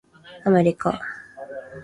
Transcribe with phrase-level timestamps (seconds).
[0.45, 0.99] アメリカ